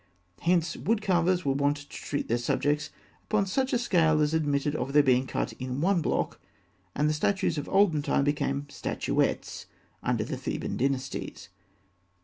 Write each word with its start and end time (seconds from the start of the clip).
Hence, 0.39 0.75
wood 0.75 0.99
carvers 1.03 1.45
were 1.45 1.53
wont 1.53 1.77
to 1.77 1.87
treat 1.87 2.27
their 2.27 2.39
subjects 2.39 2.89
upon 3.25 3.45
such 3.45 3.71
a 3.71 3.77
scale 3.77 4.19
as 4.19 4.33
admitted 4.33 4.75
of 4.75 4.93
their 4.93 5.03
being 5.03 5.27
cut 5.27 5.53
in 5.59 5.79
one 5.79 6.01
block, 6.01 6.41
and 6.95 7.07
the 7.07 7.13
statues 7.13 7.59
of 7.59 7.69
olden 7.69 8.01
time 8.01 8.23
became 8.23 8.65
statuettes 8.67 9.67
under 10.01 10.23
the 10.23 10.37
Theban 10.37 10.75
dynasties. 10.75 11.49